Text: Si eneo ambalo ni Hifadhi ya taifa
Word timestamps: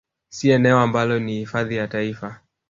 Si 0.29 0.51
eneo 0.51 0.79
ambalo 0.79 1.19
ni 1.19 1.33
Hifadhi 1.37 1.75
ya 1.75 1.87
taifa 1.87 2.39